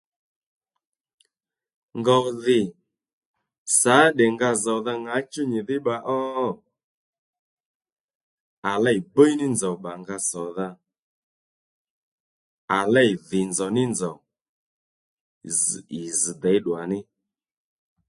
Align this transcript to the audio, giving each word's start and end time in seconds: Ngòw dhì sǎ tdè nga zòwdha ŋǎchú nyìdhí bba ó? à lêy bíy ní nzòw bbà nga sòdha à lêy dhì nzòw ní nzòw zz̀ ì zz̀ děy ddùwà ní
Ngòw 1.99 2.25
dhì 2.43 2.59
sǎ 3.79 3.95
tdè 4.11 4.25
nga 4.33 4.49
zòwdha 4.63 4.93
ŋǎchú 5.05 5.41
nyìdhí 5.51 5.77
bba 5.81 5.95
ó? 6.19 6.19
à 8.69 8.71
lêy 8.83 8.99
bíy 9.15 9.33
ní 9.39 9.45
nzòw 9.53 9.75
bbà 9.79 9.91
nga 10.01 10.17
sòdha 10.29 10.67
à 12.77 12.79
lêy 12.93 13.11
dhì 13.27 13.39
nzòw 13.49 13.71
ní 13.77 13.83
nzòw 13.93 14.17
zz̀ 15.57 15.79
ì 15.99 16.01
zz̀ 16.19 16.33
děy 16.43 16.57
ddùwà 16.59 16.83
ní 16.91 16.99